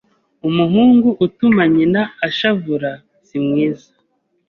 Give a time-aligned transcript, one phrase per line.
[0.47, 2.91] umuhungu utuma nyina ashavura
[3.27, 3.89] si mwiza